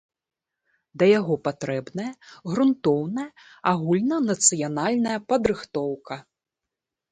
Да 1.01 1.05
яго 1.19 1.35
патрэбная 1.47 2.07
грунтоўная 2.53 3.27
агульнанацыянальная 3.75 5.19
падрыхтоўка. 5.29 6.15